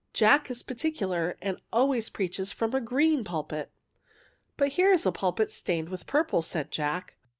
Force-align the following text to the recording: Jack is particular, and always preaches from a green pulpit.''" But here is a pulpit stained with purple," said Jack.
Jack 0.13 0.49
is 0.49 0.63
particular, 0.63 1.37
and 1.43 1.61
always 1.71 2.09
preaches 2.09 2.51
from 2.51 2.73
a 2.73 2.81
green 2.81 3.23
pulpit.''" 3.23 3.69
But 4.57 4.69
here 4.69 4.91
is 4.91 5.05
a 5.05 5.11
pulpit 5.11 5.51
stained 5.51 5.89
with 5.89 6.07
purple," 6.07 6.41
said 6.41 6.71
Jack. 6.71 7.17